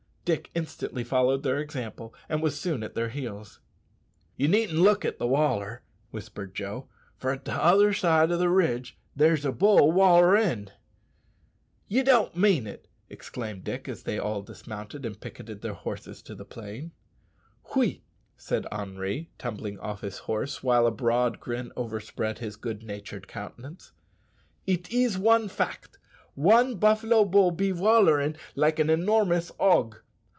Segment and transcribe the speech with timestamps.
[0.23, 3.59] Dick instantly followed their example, and was soon at their heels.
[4.37, 5.81] "Ye needn't look at the waller,"
[6.11, 10.69] whispered Joe, "for a' tother side o' the ridge there's a bull wallerin'."
[11.87, 16.35] "Ye don't mean it!" exclaimed Dick, as they all dismounted and picketed their horses to
[16.35, 16.91] the plain.
[17.75, 18.03] "Oui,"
[18.37, 23.91] said Henri, tumbling off his horse, while a broad grin overspread his good natured countenance,
[24.67, 25.97] "it is one fact!
[26.35, 29.97] One buffalo bull be wollerin' like a enormerous hog.